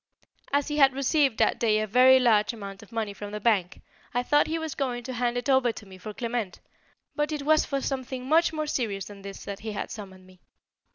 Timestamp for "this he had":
9.21-9.91